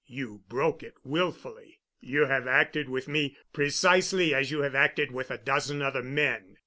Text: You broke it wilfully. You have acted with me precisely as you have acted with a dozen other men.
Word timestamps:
You 0.07 0.41
broke 0.49 0.81
it 0.81 0.95
wilfully. 1.03 1.79
You 1.99 2.25
have 2.25 2.47
acted 2.47 2.89
with 2.89 3.07
me 3.07 3.37
precisely 3.53 4.33
as 4.33 4.49
you 4.49 4.61
have 4.63 4.73
acted 4.73 5.11
with 5.11 5.29
a 5.29 5.37
dozen 5.37 5.83
other 5.83 6.01
men. 6.01 6.57